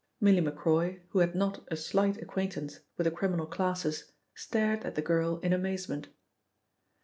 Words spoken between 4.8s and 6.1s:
at the girl in amazement.